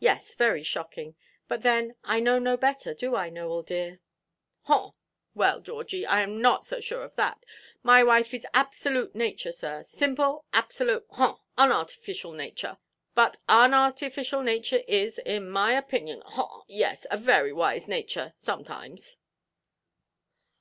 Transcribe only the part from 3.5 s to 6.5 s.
dear?" "Haw! Well, Georgie, I am